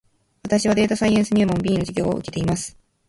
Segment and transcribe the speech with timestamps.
[0.43, 2.75] 私はデータサイエンス入門 B の授業を受けています